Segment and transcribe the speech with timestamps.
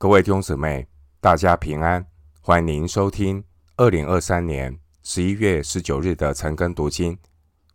[0.00, 0.88] 各位弟兄姊妹，
[1.20, 2.06] 大家平安，
[2.40, 3.44] 欢迎您收听
[3.76, 7.18] 二零二三年十一月十九日的晨更读经。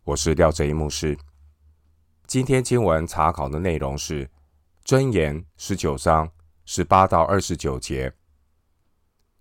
[0.02, 1.16] 我是廖哲一牧师。
[2.26, 4.26] 今天经文查考的内容是
[4.84, 6.28] 《箴言》十九章
[6.64, 8.10] 十八到二十九节，《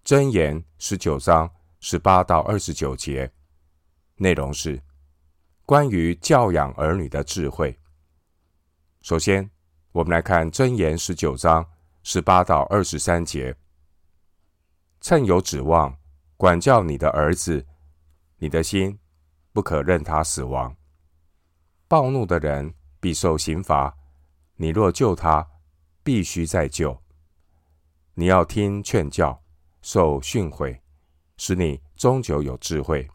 [0.05, 1.49] 箴言》十九章
[1.79, 3.31] 十八到二十九节
[4.17, 4.79] 内容是
[5.65, 7.75] 关于教养儿女的智慧。
[9.01, 9.49] 首先，
[9.91, 11.65] 我们来看《箴言》十九章
[12.07, 13.57] 十八到二十三节。
[15.01, 15.97] 趁有指望，
[16.37, 17.65] 管教你的儿子，
[18.37, 18.99] 你的心
[19.51, 20.77] 不可任他死亡。
[21.87, 23.97] 暴怒的人必受刑罚，
[24.57, 25.47] 你若救他，
[26.03, 26.95] 必须再救。
[28.13, 29.43] 你要听劝教，
[29.81, 30.79] 受训诲，
[31.37, 33.09] 使你终究有智慧。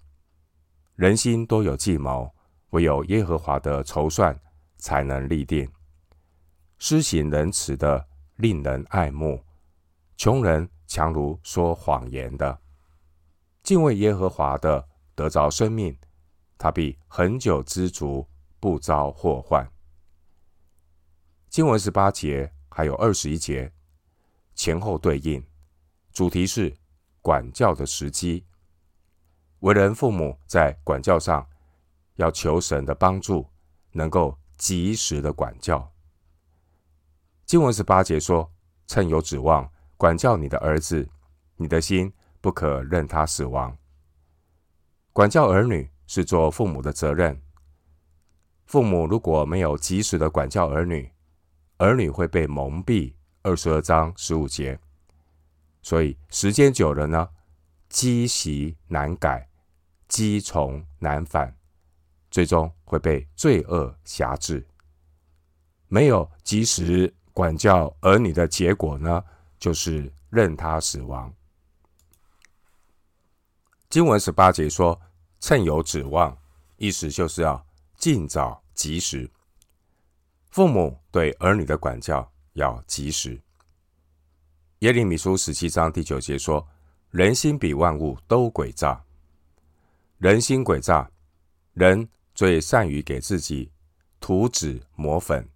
[0.97, 2.35] 人心多有计谋，
[2.71, 4.37] 唯有耶和华的筹算
[4.79, 5.71] 才能立定。
[6.79, 8.09] 施行仁慈的，
[8.41, 9.39] 令人爱慕；
[10.17, 12.59] 穷人强如说谎言的。
[13.63, 15.95] 敬畏耶和华的，得着生命，
[16.57, 18.27] 他必恒久知足，
[18.59, 19.71] 不遭祸患。
[21.51, 23.71] 经文十八节还有二十一节，
[24.55, 25.45] 前后对应，
[26.11, 26.75] 主题是
[27.21, 28.47] 管教的时机。
[29.59, 31.47] 为人父母在管教上，
[32.15, 33.47] 要求神的帮助，
[33.93, 35.90] 能够及时的管教。
[37.51, 38.49] 经文十八节说
[38.87, 41.09] ：“趁有指望，管教你的儿子，
[41.57, 43.77] 你的心不可任他死亡。”
[45.13, 47.43] 管教儿女是做父母的责任。
[48.67, 51.11] 父母如果没有及时的管教儿女，
[51.79, 53.13] 儿女会被蒙蔽。
[53.43, 54.79] 二十二章十五节。
[55.83, 57.29] 所以时间久了呢，
[57.89, 59.49] 积习难改，
[60.07, 61.53] 积从难返，
[62.31, 64.65] 最终会被罪恶辖制。
[65.89, 67.13] 没有及时。
[67.33, 69.25] 管教儿女的结果呢，
[69.59, 71.33] 就是任他死亡。
[73.89, 75.01] 经文十八节说
[75.41, 76.37] ：“趁有指望”，
[76.79, 79.29] 意思就是要尽早、及时。
[80.51, 83.41] 父母对儿女的管教要及时。
[84.81, 86.67] 耶利米书十七章第九节说
[87.11, 89.05] ：“人心比万物都诡诈，
[90.19, 91.11] 人心诡诈，
[91.75, 93.71] 人最善于给自己
[94.21, 95.47] 涂脂抹粉。”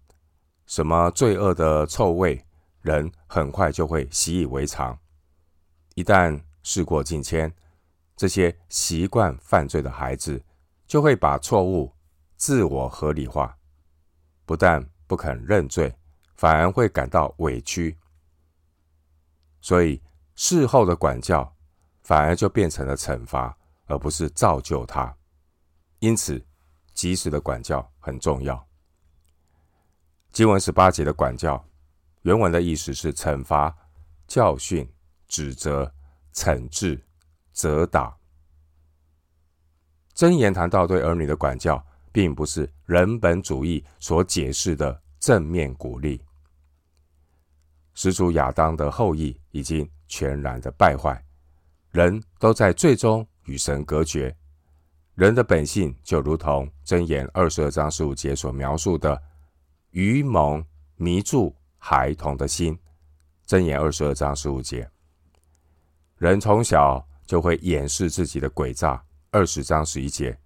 [0.65, 2.43] 什么罪恶的臭味，
[2.81, 4.97] 人很快就会习以为常。
[5.93, 7.53] 一旦事过境迁，
[8.15, 10.43] 这些习惯犯罪的孩子
[10.87, 11.93] 就会把错误
[12.35, 13.57] 自我合理化，
[14.45, 15.95] 不但不肯认罪，
[16.35, 17.97] 反而会感到委屈。
[19.61, 20.01] 所以
[20.35, 21.55] 事后的管教
[22.03, 23.55] 反而就变成了惩罚，
[23.85, 25.15] 而不是造就他。
[25.99, 26.43] 因此，
[26.93, 28.67] 及时的管教很重要。
[30.35, 31.65] 经文十八节的管教，
[32.23, 33.73] 原文的意思是惩罚、
[34.27, 34.85] 教训、
[35.29, 35.89] 指责、
[36.33, 37.01] 惩治、
[37.53, 38.13] 责打。
[40.13, 41.81] 箴言谈到对儿女的管教，
[42.11, 46.21] 并不是人本主义所解释的正面鼓励。
[47.93, 51.23] 始祖亚当的后裔已经全然的败坏，
[51.91, 54.35] 人都在最终与神隔绝。
[55.13, 59.17] 人的本性就如同箴言二十二章十五节所描述的。
[59.95, 60.61] 愚蒙
[60.97, 62.77] 迷住孩童的心，
[63.47, 64.89] 箴言二十二章十五节。
[66.17, 69.01] 人从小就会掩饰自己的诡诈，
[69.31, 70.37] 二十章十一节，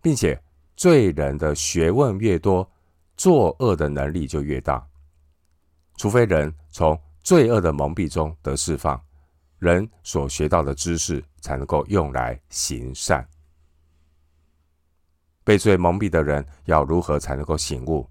[0.00, 0.42] 并且
[0.76, 2.66] 罪人的学问越多，
[3.18, 4.88] 作恶的能力就越大。
[5.98, 8.98] 除非人从罪恶的蒙蔽中得释放，
[9.58, 13.28] 人所学到的知识才能够用来行善。
[15.44, 18.09] 被罪蒙蔽的人要如何才能够醒悟？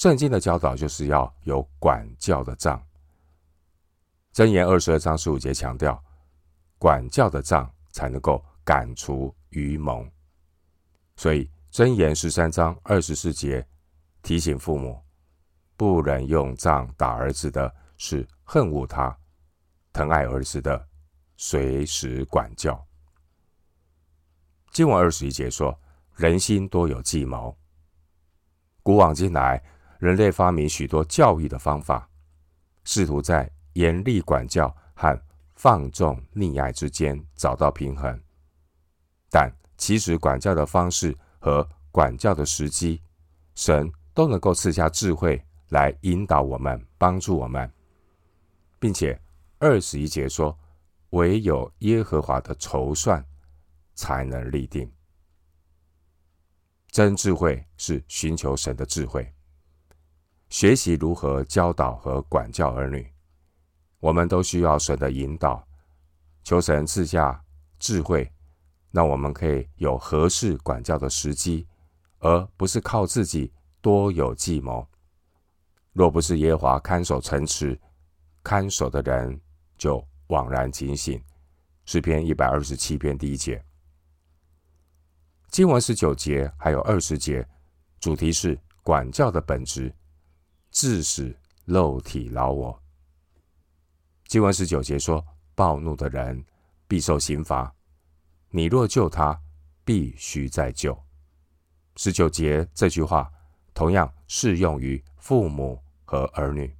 [0.00, 2.82] 圣经的教导就是要有管教的杖。
[4.32, 6.02] 箴言二十二章十五节强调，
[6.78, 10.10] 管教的杖才能够赶除愚蒙。
[11.16, 13.68] 所以箴言十三章二十四节
[14.22, 14.98] 提醒父母，
[15.76, 19.14] 不能用杖打儿子的是恨恶他；
[19.92, 20.88] 疼爱儿子的，
[21.36, 22.82] 随时管教。
[24.72, 25.78] 经文二十一节说，
[26.16, 27.54] 人心多有计谋，
[28.82, 29.62] 古往今来。
[30.00, 32.08] 人类发明许多教育的方法，
[32.84, 35.22] 试图在严厉管教和
[35.54, 38.18] 放纵溺爱之间找到平衡。
[39.30, 43.02] 但其实管教的方式和管教的时机，
[43.54, 47.70] 神都能够赐下智慧来引导我们、帮助我们，
[48.78, 49.20] 并且
[49.58, 50.58] 二十一节说，
[51.10, 53.22] 唯有耶和华的筹算
[53.94, 54.90] 才能立定。
[56.90, 59.30] 真智慧是寻求神的智慧。
[60.50, 63.08] 学习如何教导和管教儿女，
[64.00, 65.64] 我们都需要神的引导，
[66.42, 67.40] 求神赐下
[67.78, 68.30] 智慧，
[68.90, 71.68] 让我们可以有合适管教的时机，
[72.18, 74.84] 而不是靠自己多有计谋。
[75.92, 77.80] 若不是耶和华看守城池，
[78.42, 79.40] 看守的人
[79.78, 81.22] 就枉然警醒。
[81.84, 83.64] 诗篇一百二十七篇第一节，
[85.48, 87.48] 经文十九节还有二十节，
[88.00, 89.92] 主题是管教的本质，
[90.70, 92.82] 致使肉体老我。
[94.26, 95.24] 经文十九节说
[95.54, 96.44] ：“暴怒的人
[96.86, 97.74] 必受刑罚，
[98.50, 99.40] 你若救他，
[99.84, 100.96] 必须再救。”
[101.96, 103.30] 十九节这句话
[103.74, 106.74] 同样适用于父母和儿女。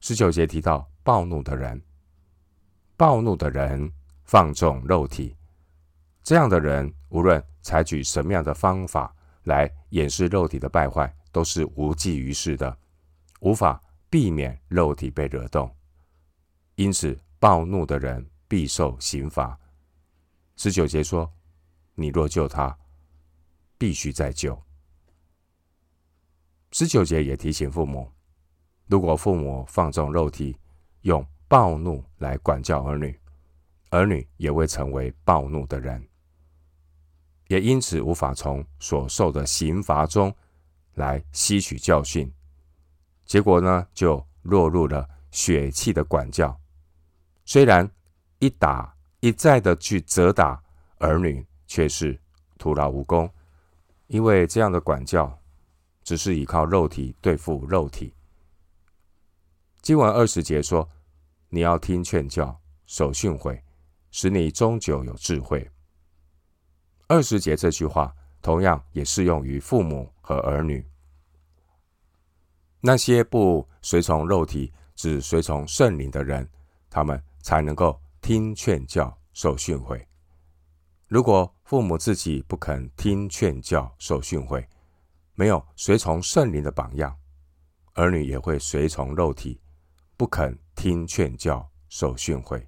[0.00, 1.80] 十九节提到暴怒的人，
[2.96, 3.92] 暴怒的人
[4.24, 5.36] 放纵肉体，
[6.22, 9.14] 这样的人无论采取什么样的方法
[9.44, 12.78] 来掩饰肉体的败坏，都是无济于事的，
[13.40, 13.78] 无法
[14.08, 15.70] 避免肉体被惹动。
[16.76, 19.60] 因此，暴怒的人必受刑罚。
[20.56, 21.30] 十九节说
[21.94, 22.74] ：“你若救他，
[23.76, 24.58] 必须再救。”
[26.72, 28.10] 十九节也提醒父母，
[28.86, 30.56] 如果父母放纵肉体，
[31.02, 33.20] 用暴怒来管教儿女，
[33.90, 36.02] 儿女也会成为暴怒的人，
[37.48, 40.34] 也因此无法从所受的刑罚中
[40.96, 42.30] 来吸取教训，
[43.24, 46.58] 结果呢，就落入了血气的管教。
[47.44, 47.88] 虽然
[48.38, 50.62] 一打一再的去责打
[50.98, 52.18] 儿女，却是
[52.58, 53.30] 徒劳无功，
[54.06, 55.38] 因为这样的管教
[56.02, 58.12] 只是依靠肉体对付肉体。
[59.82, 60.88] 经文二十节说
[61.50, 63.60] ：“你要听劝教，守训诲，
[64.10, 65.70] 使你终久有智慧。”
[67.06, 70.84] 二十节这句话同样也适用于父母和儿女。
[72.80, 76.50] 那些不随从肉体，只随从圣灵的人，
[76.90, 77.22] 他们。
[77.46, 80.04] 才能够听劝教、受训诲。
[81.06, 84.66] 如果父母自己不肯听劝教、受训诲，
[85.34, 87.16] 没有随从圣灵的榜样，
[87.92, 89.60] 儿女也会随从肉体，
[90.16, 92.66] 不肯听劝教、受训诲。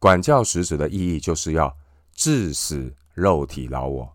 [0.00, 1.72] 管教实质的意义，就是要
[2.10, 4.13] 致使肉体老我。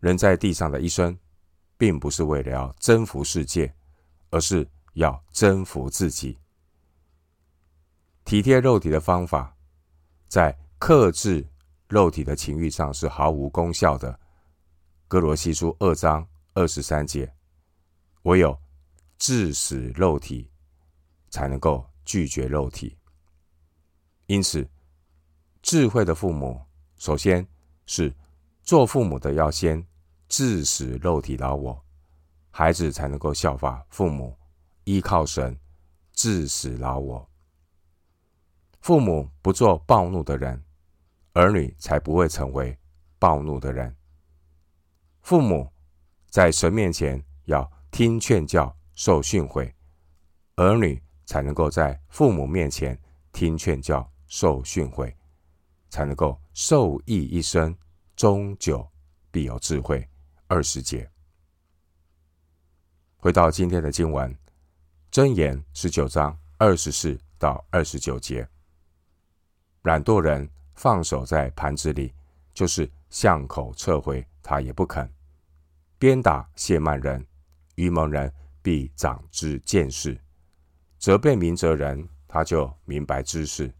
[0.00, 1.16] 人在地上的一生，
[1.76, 3.72] 并不是为了要征服世界，
[4.30, 6.38] 而是要征服自己。
[8.24, 9.56] 体贴肉体的方法，
[10.26, 11.46] 在克制
[11.88, 14.18] 肉体的情欲上是毫无功效的。
[15.08, 17.32] 歌罗西书二章二十三节，
[18.22, 18.56] 唯有
[19.18, 20.48] 致死肉体，
[21.28, 22.96] 才能够拒绝肉体。
[24.26, 24.66] 因此，
[25.62, 26.64] 智慧的父母，
[26.96, 27.44] 首先
[27.86, 28.14] 是
[28.62, 29.84] 做父母的要先
[30.30, 31.84] 致死肉体老我，
[32.50, 34.38] 孩子才能够效法父母，
[34.84, 35.58] 依靠神
[36.12, 37.28] 致死老我。
[38.80, 40.64] 父母不做暴怒的人，
[41.32, 42.78] 儿女才不会成为
[43.18, 43.94] 暴怒的人。
[45.20, 45.68] 父母
[46.28, 49.74] 在神面前要听劝教、受训诲，
[50.54, 52.96] 儿女才能够在父母面前
[53.32, 55.12] 听劝教、受训诲，
[55.88, 57.76] 才能够受益一生，
[58.14, 58.88] 终久
[59.32, 60.08] 必有智慧。
[60.52, 61.08] 二十节，
[63.18, 64.36] 回到今天的经文，
[65.12, 68.48] 箴言十九章二十四到二十九节。
[69.82, 72.12] 懒惰人放手在盘子里，
[72.52, 75.08] 就是巷口撤回，他也不肯。
[76.00, 77.24] 鞭打谢慢人，
[77.76, 80.18] 愚蒙人必长知见识；
[80.98, 83.72] 责备明哲人，他就明白知识。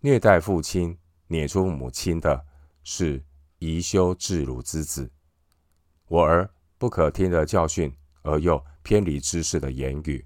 [0.00, 2.44] 虐待父亲、撵出母亲的，
[2.82, 3.24] 是
[3.60, 5.08] 贻羞自辱之子。
[6.14, 7.92] 我儿不可听了教训，
[8.22, 10.24] 而又偏离知识的言语。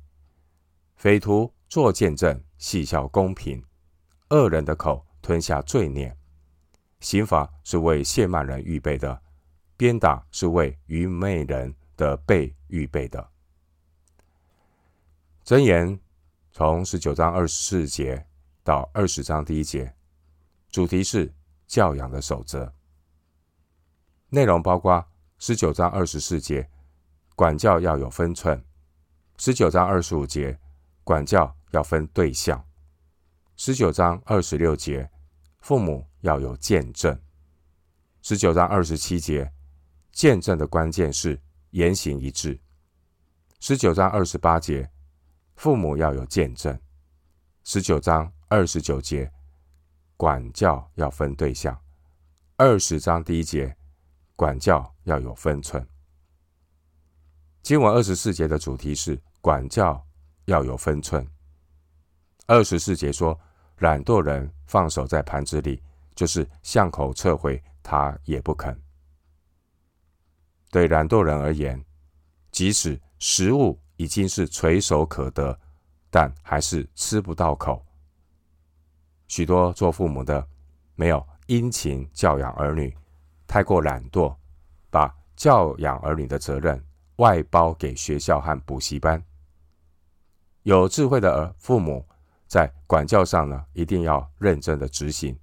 [0.96, 3.64] 匪徒作见证，戏笑公平。
[4.28, 6.14] 恶人的口吞下罪孽，
[7.00, 9.22] 刑罚是为亵慢人预备的，
[9.78, 13.26] 鞭打是为愚昧人的背预备的。
[15.42, 15.98] 箴言
[16.52, 18.26] 从十九章二十四节
[18.62, 19.94] 到二十章第一节，
[20.68, 21.32] 主题是
[21.66, 22.70] 教养的守则，
[24.28, 25.02] 内容包括
[25.40, 26.68] 十九章二十四节
[27.36, 28.60] 管教要有分寸，
[29.36, 30.58] 十九章二十五节
[31.04, 32.66] 管教要分对象。
[33.54, 35.08] 十九章二十六节，
[35.60, 37.16] 父母要有见证。
[38.20, 39.52] 十九章二十七节，
[40.10, 41.40] 见证的关键是
[41.70, 42.58] 言行一致。
[43.60, 44.90] 十九章二十八节，
[45.54, 46.76] 父母要有见证。
[47.62, 49.30] 十九章二十九节，
[50.16, 51.80] 管教要分对象。
[52.56, 53.76] 二十章第一节，
[54.38, 55.84] 管教要有分寸。
[57.60, 60.00] 经文二十四节的主题是管教
[60.44, 61.26] 要有分寸。
[62.46, 63.36] 二十四节说，
[63.78, 65.82] 懒惰人放手在盘子里，
[66.14, 68.80] 就是巷口撤回，他也不肯。
[70.70, 71.84] 对懒惰人而言，
[72.52, 75.58] 即使食物已经是垂手可得，
[76.10, 77.84] 但还是吃不到口。
[79.26, 80.46] 许多做父母的
[80.94, 82.96] 没有殷勤教养儿女，
[83.48, 84.36] 太过懒惰，
[84.90, 86.84] 把教养儿女的责任
[87.16, 89.20] 外包给学校和补习班。
[90.64, 92.06] 有智慧的儿父母
[92.46, 95.36] 在管教上呢，一定要认真的执行，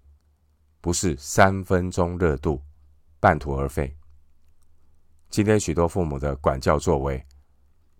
[0.82, 2.62] 不是三分钟热度，
[3.20, 3.98] 半途而废。
[5.32, 7.26] 今天许多父母的管教作为，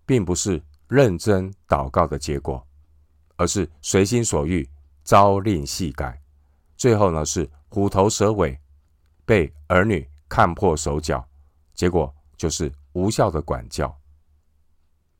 [0.06, 2.64] 并不是认真祷告的结果，
[3.34, 4.68] 而是随心所欲，
[5.04, 6.22] 朝令夕改，
[6.76, 8.58] 最后呢是虎头蛇尾，
[9.26, 11.28] 被儿女看破手脚，
[11.74, 13.94] 结果就是无效的管教。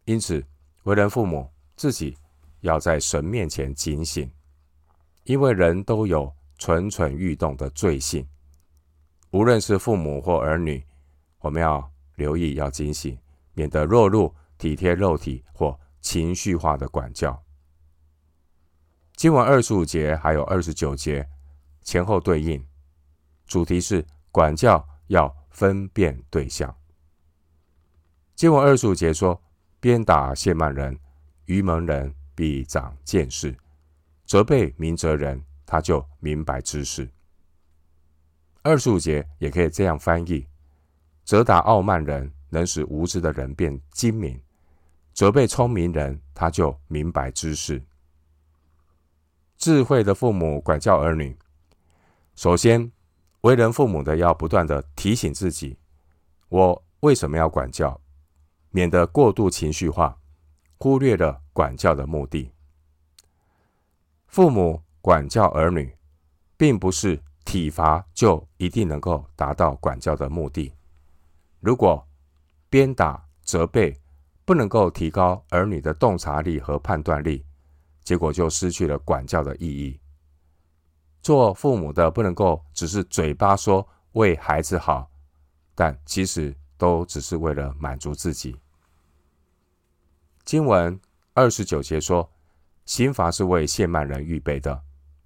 [0.04, 0.42] 因此，
[0.84, 2.16] 为人父母自己
[2.60, 4.30] 要在神面前警醒，
[5.24, 8.26] 因为人都有蠢蠢欲动的罪性，
[9.30, 10.82] 无论是父母或儿女，
[11.40, 13.18] 我们要留意，要警醒，
[13.52, 17.42] 免得落入体贴肉体或情绪化的管教。
[19.16, 21.28] 经文二十五节还有二十九节
[21.82, 22.64] 前后对应，
[23.46, 26.74] 主题是管教要分辨对象。
[28.34, 29.40] 经文二十五节说
[29.80, 30.98] ：“鞭打亵慢人，
[31.46, 33.50] 愚蒙人必长见识；
[34.26, 37.08] 责备明哲人，他就明白知识。”
[38.62, 40.46] 二十五节也可以这样翻译。
[41.24, 44.38] 责打傲慢人，能使无知的人变精明；
[45.14, 47.82] 责备聪明人，他就明白知识。
[49.56, 51.36] 智慧的父母管教儿女，
[52.34, 52.92] 首先，
[53.46, 55.78] 为人父母的要不断的提醒自己：
[56.48, 58.00] 我为什么要管教？
[58.70, 60.18] 免得过度情绪化，
[60.78, 62.50] 忽略了管教的目的。
[64.26, 65.96] 父母管教儿女，
[66.56, 70.72] 并不是体罚就一定能够达到管教的目的。
[71.60, 72.04] 如果
[72.68, 73.96] 鞭打、责备
[74.44, 77.46] 不能够提高儿女的洞察力和判断力，
[78.02, 80.00] 结果就失去了管教的意义。
[81.26, 85.10] 做父母的不能够只是嘴巴说为孩子好，
[85.74, 88.56] 但其实都只是为了满足自己。
[90.44, 90.96] 经文
[91.34, 92.30] 二十九节说
[92.86, 94.80] ：“刑罚是为亵慢人预备的，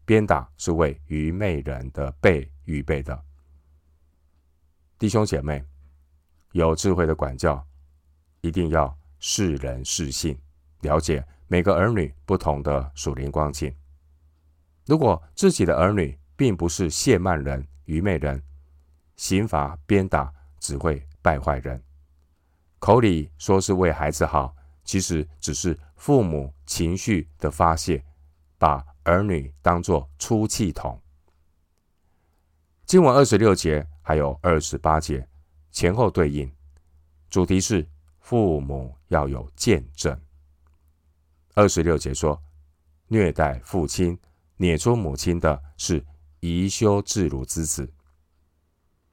[0.07, 3.23] 鞭打是为愚昧人的背预备的。”
[4.99, 5.62] 弟兄姐妹。
[6.52, 7.62] 有智慧的管教，
[8.40, 10.40] 一定要识人识性，
[10.80, 13.71] 了解每个儿女不同的属灵光景。
[14.87, 18.42] 如果自己的儿女并不是亵慢人、愚昧人，
[19.16, 21.82] 刑罚鞭打只会败坏人。
[22.78, 28.02] 口里说是为孩子好，其实只是父母情绪的发泄，
[28.58, 31.00] 把儿女当作出气筒。
[32.87, 35.26] 经文二十六节还有二十八节。
[35.70, 36.50] 前后对应，
[37.28, 37.87] 主题是
[38.18, 40.20] 父母要有见证。
[41.54, 42.42] 二十六节说，
[43.06, 44.18] 虐待父亲、
[44.61, 46.05] 弑出母亲的是
[46.40, 47.90] 宜修自如之子。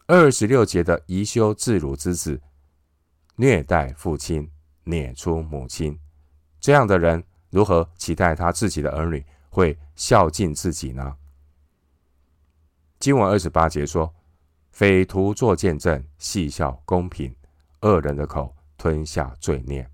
[0.05, 2.41] 二十六节的宜修自如之子，
[3.37, 4.51] 虐待父亲、
[4.83, 5.97] 弑出母亲，
[6.59, 11.15] 这样的人如何期待他自己的儿女会孝敬自己呢？
[12.99, 14.13] 经文二十八节说。
[14.69, 17.33] 匪徒作见证，戏笑公平；
[17.81, 19.89] 恶人的口吞下罪孽。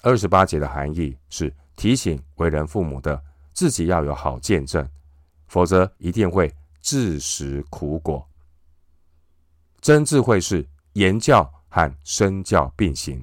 [0.00, 3.22] 二十八节的含义是提醒为人父母的
[3.58, 4.88] 自己要有好见证，
[5.48, 8.24] 否则一定会自食苦果。
[9.80, 13.20] 真智慧是言教和身教并行，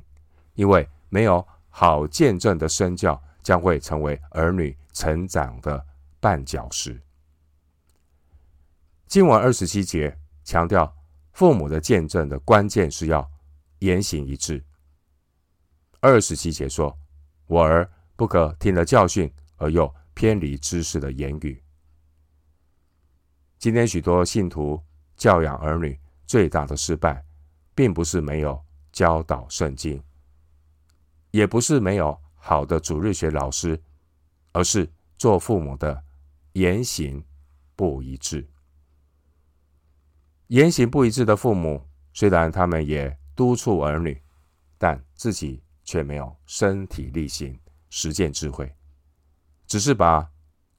[0.55, 5.81] 因为没有好见证的身教，将会成为儿女成长的
[6.19, 7.01] 绊脚石。
[9.07, 10.13] 经文二十七节。
[10.43, 10.93] 强调
[11.31, 13.31] 父母的见证的关键是要
[13.79, 14.61] 言行一致。
[16.01, 16.99] 二十七节说
[17.47, 21.61] ：“我儿不可听了教训而又偏离知识的言语。”
[23.59, 24.81] 今天许多信徒
[25.15, 27.23] 教养儿女最大的失败，
[27.75, 28.59] 并不是没有
[28.91, 30.01] 教导圣经，
[31.31, 33.81] 也不是没有好的主日学老师，
[34.51, 36.03] 而是做父母的
[36.53, 37.23] 言行
[37.75, 38.47] 不一致。
[40.47, 44.21] 言行不一致的父母，虽然他们也督促儿女，
[44.77, 48.71] 但自己却没有身体力行实践智慧，
[49.67, 50.31] 只是把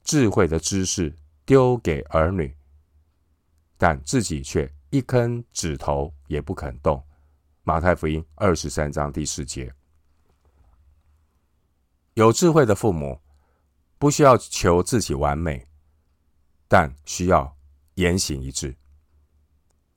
[0.03, 1.15] 智慧的知识
[1.45, 2.55] 丢给儿女，
[3.77, 7.03] 但自己却一根指头也不肯动。
[7.63, 9.73] 马太福音二十三章第四节，
[12.13, 13.19] 有智慧的父母
[13.97, 15.67] 不需要求自己完美，
[16.67, 17.57] 但需要
[17.95, 18.75] 言行一致。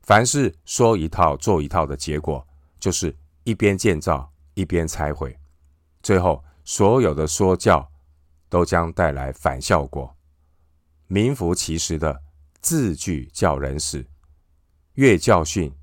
[0.02, 2.46] 凡事说一套做一套的结果，
[2.80, 5.38] 就是一边建造一边拆毁，
[6.02, 7.89] 最后所有的说教
[8.50, 10.14] 都将带来反效果，
[11.06, 12.22] 名副其实的
[12.60, 14.04] 字句教人死，
[14.94, 15.74] 越教训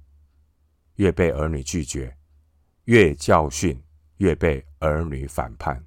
[0.96, 2.16] 越被儿女拒绝，
[2.84, 3.82] 越教训
[4.18, 5.84] 越被儿女反叛。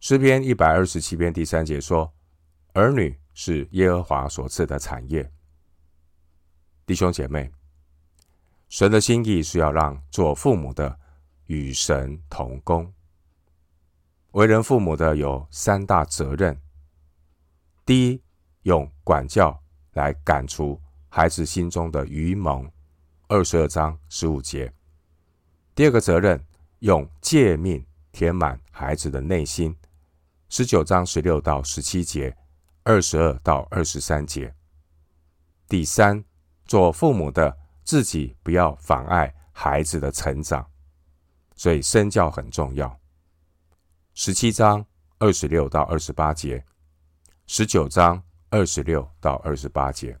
[0.00, 2.12] 诗篇一百二十七篇第三节说
[2.74, 5.32] ：“儿女是耶和华所赐的产业。”
[6.84, 7.50] 弟兄姐妹，
[8.68, 10.98] 神的心意是要让做父母的
[11.46, 12.92] 与神同工。
[14.36, 16.60] 为人父母的有三大责任：
[17.86, 18.22] 第一，
[18.64, 19.58] 用管教
[19.92, 20.78] 来赶除
[21.08, 22.70] 孩子心中的愚蒙，
[23.28, 24.70] 二十二章十五节；
[25.74, 26.38] 第二个责任，
[26.80, 29.74] 用诫命填满孩子的内心，
[30.50, 32.36] 十九章十六到十七节，
[32.82, 34.50] 二十二到二十三节；
[35.66, 36.22] 第三。
[36.66, 40.68] 做父母的自己不要妨碍孩子的成长，
[41.54, 42.98] 所以身教很重要。
[44.18, 44.82] 十七章
[45.18, 46.64] 二十六到二十八节，
[47.46, 50.18] 十九章二十六到二十八节，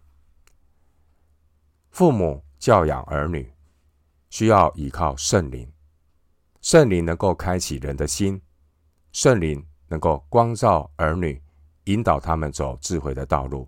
[1.88, 3.50] 父母教养儿女
[4.28, 5.72] 需要依靠圣灵，
[6.60, 8.38] 圣灵能够开启人的心，
[9.12, 11.42] 圣灵能够光照儿女，
[11.84, 13.66] 引导他们走智慧的道路。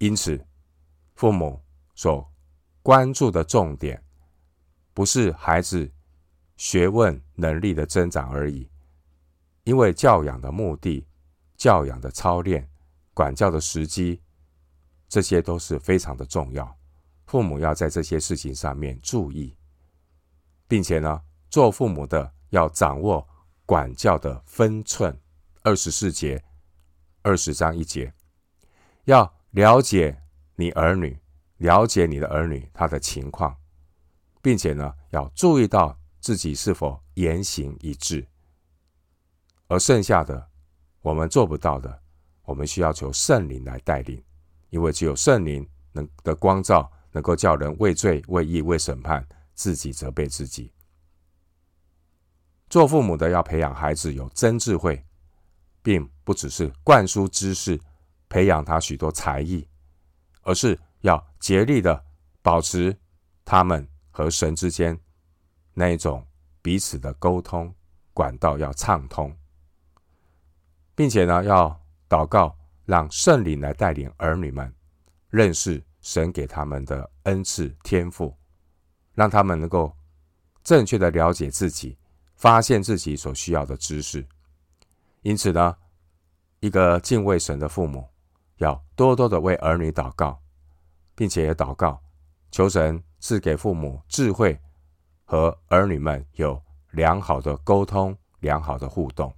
[0.00, 0.44] 因此。
[1.14, 1.60] 父母
[1.94, 2.32] 所
[2.82, 4.02] 关注的重点，
[4.92, 5.88] 不是孩子
[6.56, 8.68] 学问能力的增长而已，
[9.68, 11.06] 因为教养的目的、
[11.58, 12.66] 教养的操练、
[13.12, 14.18] 管教的时机，
[15.10, 16.74] 这些都是非常的重要。
[17.26, 19.54] 父母要在这些事情上面注意，
[20.66, 21.20] 并且呢，
[21.50, 23.28] 做父母的要掌握
[23.66, 25.14] 管教的分寸。
[25.62, 26.42] 二十四节、
[27.20, 28.10] 二十章一节，
[29.04, 30.18] 要了解。
[30.54, 31.16] 你儿女
[31.58, 33.54] 了解你的儿女他的情况，
[34.40, 38.26] 并且呢，要注意到自己是否言行一致。
[39.68, 40.50] 而剩下的
[41.00, 42.02] 我们做不到的，
[42.42, 44.22] 我们需要求圣灵来带领，
[44.70, 50.72] 因为只有圣灵能的光照，能够叫人为罪、为义、为审判，自己责备自己。
[52.68, 55.02] 做父母的要培养孩子有真智慧，
[55.82, 57.80] 并不只是灌输知识，
[58.28, 59.66] 培养他许多才艺。
[60.42, 62.04] 而是要竭力的
[62.40, 62.96] 保持
[63.44, 64.98] 他们和神之间
[65.74, 66.26] 那一种
[66.62, 67.74] 彼此的沟通
[68.14, 69.36] 管道要畅通，
[70.98, 72.52] 并且呢，要祷告，
[72.84, 74.74] 让圣灵来带领儿女们
[75.30, 78.36] 认识神给他们的恩赐天赋，
[79.14, 79.94] 让他们能够
[80.64, 81.96] 正确的了解自己，
[82.34, 84.26] 发现自己所需要的知识。
[85.22, 85.76] 因此呢，
[86.58, 88.04] 一个敬畏神的父母。
[88.56, 90.36] 要多多的为儿女祷告，
[91.14, 92.02] 并且也祷告，
[92.50, 94.58] 求神赐给父母智慧
[95.24, 99.32] 和儿女们有良好的沟通、良好的互动。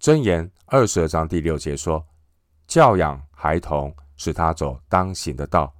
[0.00, 2.02] 箴言二十二章第六节说
[2.66, 5.70] ：“教养孩童，使他走当行的道，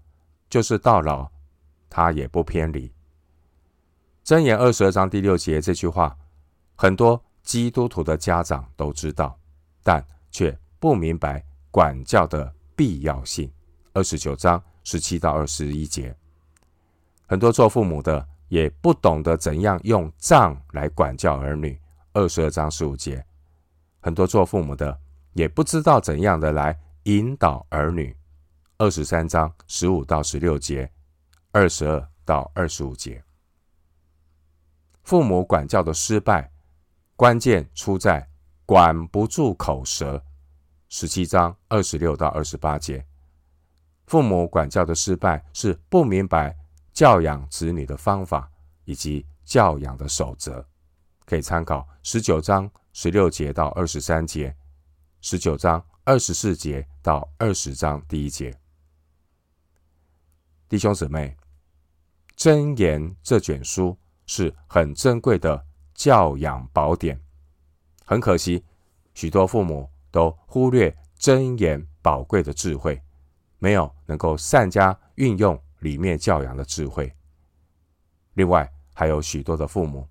[0.51, 1.27] 就是到老，
[1.89, 2.93] 他也不偏离。”
[4.23, 6.15] 箴言二十二章第六节这句话，
[6.77, 9.39] 很多基督徒的家长都知道，
[9.83, 11.43] 但却不明白。
[11.73, 13.49] 管教的必要性，
[13.93, 16.13] 二十九章十七到二十一节，
[17.29, 21.81] 很多做父母的也不懂得怎样用杖来管教儿女，
[22.13, 23.25] 二十二章十五节，
[24.01, 24.99] 很多做父母的
[25.35, 28.17] 也不知道怎样的来引导儿女，
[28.79, 30.91] 二十三章十五到十六节，
[31.53, 33.23] 二十二到二十五节，
[35.03, 36.51] 父母管教的失败，
[37.17, 38.29] 关键出在
[38.65, 40.23] 管不住口舌。
[40.89, 43.07] 十七章二十六到二十八节，
[44.07, 46.57] 父母管教的失败是不明白
[46.93, 48.51] 教养子女的方法
[48.85, 50.67] 以及教养的守则，
[51.25, 54.57] 可以参考十九章十六节到二十三节，
[55.21, 58.59] 十九章二十四节到二十章第一节。
[60.69, 61.37] 弟兄姊妹，
[62.37, 67.21] 箴言这卷书是很珍贵的教养宝典，
[68.05, 68.65] 很可惜，
[69.15, 69.91] 许多父母。
[70.13, 73.01] 都忽略箴言宝贵的智慧，
[73.61, 77.15] 没有能够善加运用里面教养的智慧。
[78.35, 80.09] 另外，还有许多的父母，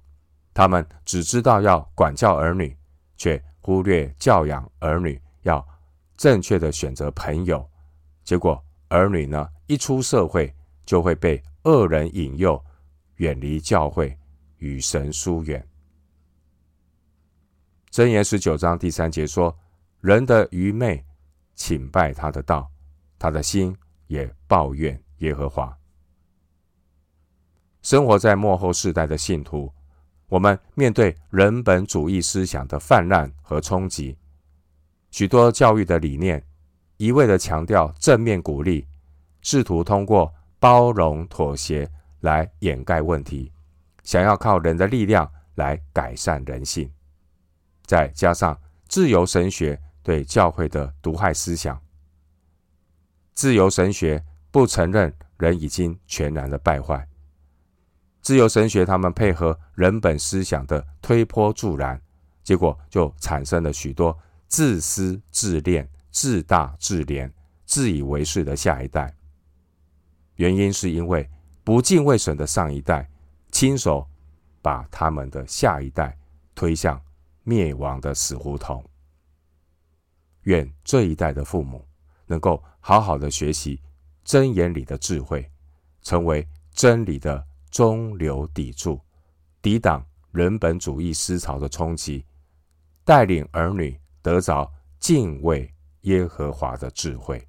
[0.59, 2.75] 他们只知道要管教儿女，
[3.15, 5.65] 却忽略教养儿女要
[6.17, 7.65] 正确的选择朋友。
[8.25, 10.53] 结果，儿女呢，一出社会
[10.85, 12.61] 就会被恶人引诱，
[13.15, 14.19] 远离教会，
[14.57, 15.65] 与神疏远。
[17.89, 19.57] 箴言十九章第三节说
[20.03, 21.01] ：“人的愚昧，
[21.55, 22.69] 请拜他的道，
[23.17, 23.73] 他的心
[24.07, 25.73] 也抱怨耶和华。”
[27.81, 29.71] 生活在末后世代的信徒，
[30.29, 34.15] 我们面对人本主义思想的泛滥和冲击，
[35.09, 36.41] 许多教育的理念
[36.97, 38.85] 一味的强调正面鼓励，
[39.41, 41.89] 试图通过包容妥协
[42.19, 43.51] 来掩盖问题，
[44.03, 46.89] 想要靠人的力量来改善人性。
[47.85, 48.55] 再加上
[48.87, 51.81] 自由神学对教会的毒害思想，
[53.33, 57.07] 自由神学不承认人已经全然的败坏。
[58.21, 61.99] 自由神学，他们配合人本思想的推波助澜，
[62.43, 64.15] 结果就产生了许多
[64.47, 67.31] 自私自恋、自大自怜、
[67.65, 69.15] 自以为是的下一代。
[70.35, 71.27] 原因是因为
[71.63, 73.09] 不敬畏神的上一代，
[73.51, 74.05] 亲手
[74.61, 76.17] 把他们的下一代
[76.53, 77.01] 推向
[77.43, 78.83] 灭亡的死胡同。
[80.43, 81.87] 愿这一代的父母
[82.27, 83.81] 能够好好的学习
[84.23, 85.49] 真言里的智慧，
[86.01, 87.48] 成为真理的。
[87.71, 88.99] 中流砥柱，
[89.61, 92.25] 抵挡人本主义思潮的冲击，
[93.03, 97.47] 带领儿女得着敬畏耶和华的智慧。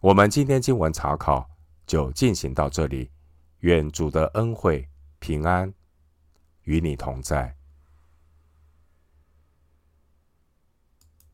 [0.00, 1.48] 我们今天经文查考
[1.86, 3.10] 就进行到这里，
[3.60, 5.74] 愿主的恩惠平安
[6.62, 7.57] 与你同在。